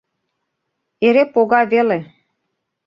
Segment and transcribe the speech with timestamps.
[1.07, 1.99] Эре пога веле.